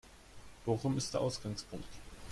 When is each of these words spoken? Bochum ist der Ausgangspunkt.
Bochum 0.65 0.97
ist 0.97 1.13
der 1.13 1.21
Ausgangspunkt. 1.21 1.85